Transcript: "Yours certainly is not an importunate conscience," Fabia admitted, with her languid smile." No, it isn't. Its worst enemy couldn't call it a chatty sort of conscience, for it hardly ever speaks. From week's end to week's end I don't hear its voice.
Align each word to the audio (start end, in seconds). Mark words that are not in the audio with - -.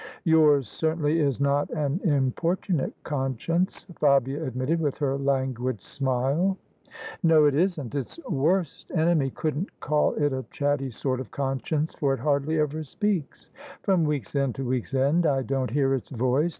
"Yours 0.23 0.67
certainly 0.67 1.19
is 1.19 1.39
not 1.39 1.69
an 1.69 2.01
importunate 2.03 2.95
conscience," 3.03 3.85
Fabia 3.99 4.43
admitted, 4.43 4.79
with 4.79 4.97
her 4.97 5.15
languid 5.15 5.79
smile." 5.79 6.57
No, 7.21 7.45
it 7.45 7.53
isn't. 7.53 7.93
Its 7.93 8.19
worst 8.27 8.89
enemy 8.89 9.29
couldn't 9.29 9.79
call 9.79 10.15
it 10.15 10.33
a 10.33 10.43
chatty 10.49 10.89
sort 10.89 11.19
of 11.19 11.29
conscience, 11.29 11.93
for 11.93 12.15
it 12.15 12.19
hardly 12.19 12.57
ever 12.57 12.81
speaks. 12.83 13.51
From 13.83 14.03
week's 14.03 14.33
end 14.35 14.55
to 14.55 14.65
week's 14.67 14.95
end 14.95 15.27
I 15.27 15.43
don't 15.43 15.69
hear 15.69 15.93
its 15.93 16.09
voice. 16.09 16.49